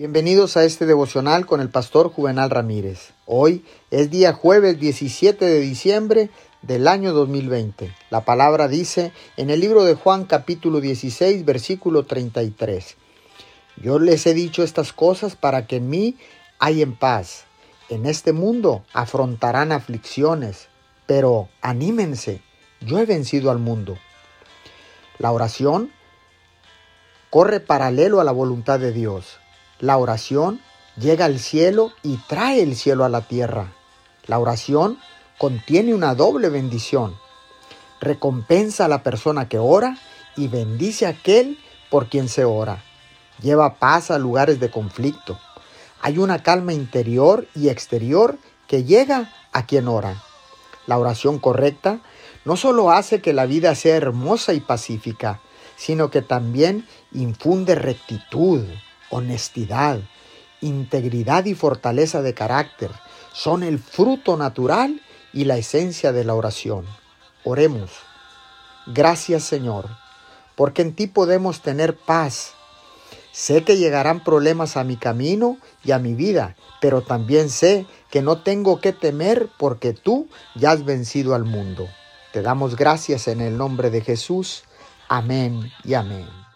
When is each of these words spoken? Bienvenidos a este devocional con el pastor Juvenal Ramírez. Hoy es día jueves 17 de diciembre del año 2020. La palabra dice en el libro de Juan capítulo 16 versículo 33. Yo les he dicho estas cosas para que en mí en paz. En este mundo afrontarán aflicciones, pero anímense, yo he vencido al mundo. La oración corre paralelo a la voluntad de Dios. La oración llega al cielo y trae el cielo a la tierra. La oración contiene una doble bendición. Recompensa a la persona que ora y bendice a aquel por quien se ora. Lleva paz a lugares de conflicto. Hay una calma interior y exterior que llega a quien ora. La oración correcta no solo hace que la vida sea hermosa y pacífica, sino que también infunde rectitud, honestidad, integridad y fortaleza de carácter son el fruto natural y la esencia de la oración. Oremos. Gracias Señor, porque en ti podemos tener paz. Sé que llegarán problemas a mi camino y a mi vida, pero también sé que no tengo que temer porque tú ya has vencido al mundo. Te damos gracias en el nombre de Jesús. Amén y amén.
Bienvenidos 0.00 0.56
a 0.56 0.64
este 0.64 0.86
devocional 0.86 1.44
con 1.44 1.60
el 1.60 1.68
pastor 1.68 2.08
Juvenal 2.10 2.48
Ramírez. 2.48 3.10
Hoy 3.26 3.66
es 3.90 4.08
día 4.10 4.32
jueves 4.32 4.80
17 4.80 5.44
de 5.44 5.60
diciembre 5.60 6.30
del 6.62 6.88
año 6.88 7.12
2020. 7.12 7.94
La 8.08 8.24
palabra 8.24 8.66
dice 8.66 9.12
en 9.36 9.50
el 9.50 9.60
libro 9.60 9.84
de 9.84 9.92
Juan 9.96 10.24
capítulo 10.24 10.80
16 10.80 11.44
versículo 11.44 12.06
33. 12.06 12.96
Yo 13.76 13.98
les 13.98 14.26
he 14.26 14.32
dicho 14.32 14.62
estas 14.62 14.94
cosas 14.94 15.36
para 15.36 15.66
que 15.66 15.76
en 15.76 15.90
mí 15.90 16.16
en 16.62 16.96
paz. 16.96 17.44
En 17.90 18.06
este 18.06 18.32
mundo 18.32 18.86
afrontarán 18.94 19.70
aflicciones, 19.70 20.68
pero 21.04 21.50
anímense, 21.60 22.40
yo 22.80 22.98
he 23.00 23.04
vencido 23.04 23.50
al 23.50 23.58
mundo. 23.58 23.98
La 25.18 25.30
oración 25.30 25.92
corre 27.28 27.60
paralelo 27.60 28.22
a 28.22 28.24
la 28.24 28.32
voluntad 28.32 28.80
de 28.80 28.92
Dios. 28.92 29.40
La 29.80 29.96
oración 29.96 30.60
llega 30.98 31.24
al 31.24 31.38
cielo 31.38 31.92
y 32.02 32.18
trae 32.28 32.62
el 32.62 32.76
cielo 32.76 33.06
a 33.06 33.08
la 33.08 33.22
tierra. 33.22 33.72
La 34.26 34.38
oración 34.38 34.98
contiene 35.38 35.94
una 35.94 36.14
doble 36.14 36.50
bendición. 36.50 37.16
Recompensa 37.98 38.84
a 38.84 38.88
la 38.88 39.02
persona 39.02 39.48
que 39.48 39.58
ora 39.58 39.96
y 40.36 40.48
bendice 40.48 41.06
a 41.06 41.10
aquel 41.10 41.58
por 41.88 42.10
quien 42.10 42.28
se 42.28 42.44
ora. 42.44 42.84
Lleva 43.40 43.76
paz 43.76 44.10
a 44.10 44.18
lugares 44.18 44.60
de 44.60 44.70
conflicto. 44.70 45.38
Hay 46.02 46.18
una 46.18 46.42
calma 46.42 46.74
interior 46.74 47.48
y 47.54 47.70
exterior 47.70 48.36
que 48.66 48.84
llega 48.84 49.32
a 49.52 49.64
quien 49.64 49.88
ora. 49.88 50.22
La 50.86 50.98
oración 50.98 51.38
correcta 51.38 52.00
no 52.44 52.58
solo 52.58 52.90
hace 52.90 53.22
que 53.22 53.32
la 53.32 53.46
vida 53.46 53.74
sea 53.74 53.96
hermosa 53.96 54.52
y 54.52 54.60
pacífica, 54.60 55.40
sino 55.76 56.10
que 56.10 56.20
también 56.20 56.86
infunde 57.12 57.74
rectitud, 57.76 58.62
honestidad, 59.10 60.00
integridad 60.60 61.44
y 61.44 61.54
fortaleza 61.54 62.22
de 62.22 62.34
carácter 62.34 62.90
son 63.32 63.62
el 63.62 63.78
fruto 63.78 64.36
natural 64.36 65.00
y 65.32 65.44
la 65.44 65.56
esencia 65.56 66.12
de 66.12 66.24
la 66.24 66.34
oración. 66.34 66.86
Oremos. 67.44 67.90
Gracias 68.86 69.44
Señor, 69.44 69.88
porque 70.56 70.82
en 70.82 70.94
ti 70.94 71.06
podemos 71.06 71.62
tener 71.62 71.96
paz. 71.96 72.54
Sé 73.32 73.62
que 73.62 73.76
llegarán 73.76 74.24
problemas 74.24 74.76
a 74.76 74.84
mi 74.84 74.96
camino 74.96 75.58
y 75.84 75.92
a 75.92 75.98
mi 75.98 76.14
vida, 76.14 76.56
pero 76.80 77.02
también 77.02 77.48
sé 77.48 77.86
que 78.10 78.22
no 78.22 78.42
tengo 78.42 78.80
que 78.80 78.92
temer 78.92 79.48
porque 79.58 79.92
tú 79.92 80.28
ya 80.56 80.72
has 80.72 80.84
vencido 80.84 81.34
al 81.34 81.44
mundo. 81.44 81.88
Te 82.32 82.42
damos 82.42 82.76
gracias 82.76 83.28
en 83.28 83.40
el 83.40 83.56
nombre 83.56 83.90
de 83.90 84.00
Jesús. 84.00 84.64
Amén 85.08 85.70
y 85.84 85.94
amén. 85.94 86.49